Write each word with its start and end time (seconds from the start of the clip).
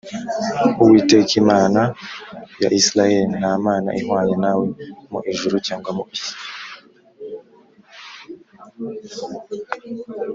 uwiteka 0.83 1.35
mana 1.51 1.81
ya 2.63 2.69
isirayeli, 2.79 3.33
nta 3.41 3.53
mana 3.65 3.89
ihwanye 3.99 4.35
nawe 4.43 4.65
mu 5.11 5.19
ijuru 5.31 5.55
cyangwa 5.67 5.89
mu 5.97 6.03
isi 6.15 6.33